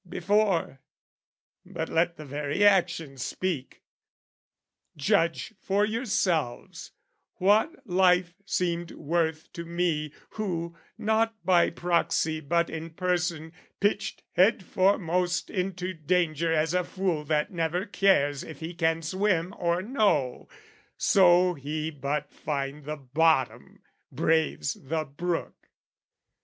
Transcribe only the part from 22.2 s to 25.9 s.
find the bottom, braves the brook.